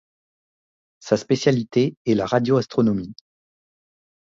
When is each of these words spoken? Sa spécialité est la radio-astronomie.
Sa 0.99 1.15
spécialité 1.15 1.95
est 2.07 2.15
la 2.15 2.25
radio-astronomie. 2.25 3.13